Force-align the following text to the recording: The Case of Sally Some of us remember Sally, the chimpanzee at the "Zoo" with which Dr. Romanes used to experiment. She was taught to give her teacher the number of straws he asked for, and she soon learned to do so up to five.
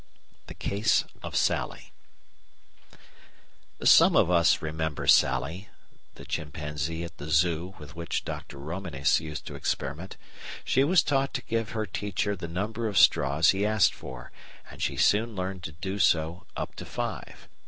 The 0.47 0.55
Case 0.55 1.05
of 1.21 1.35
Sally 1.35 1.93
Some 3.83 4.15
of 4.15 4.31
us 4.31 4.59
remember 4.59 5.05
Sally, 5.05 5.69
the 6.15 6.25
chimpanzee 6.25 7.03
at 7.03 7.19
the 7.19 7.29
"Zoo" 7.29 7.75
with 7.77 7.95
which 7.95 8.25
Dr. 8.25 8.57
Romanes 8.57 9.19
used 9.19 9.45
to 9.45 9.53
experiment. 9.53 10.17
She 10.65 10.83
was 10.83 11.03
taught 11.03 11.35
to 11.35 11.43
give 11.43 11.73
her 11.73 11.85
teacher 11.85 12.35
the 12.35 12.47
number 12.47 12.87
of 12.87 12.97
straws 12.97 13.51
he 13.51 13.63
asked 13.63 13.93
for, 13.93 14.31
and 14.71 14.81
she 14.81 14.97
soon 14.97 15.35
learned 15.35 15.61
to 15.65 15.71
do 15.71 15.99
so 15.99 16.47
up 16.57 16.73
to 16.77 16.85
five. 16.85 17.47